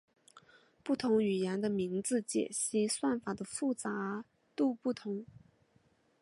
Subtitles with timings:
[0.81, 5.27] 不同语言的名字解析算法的复杂度不同。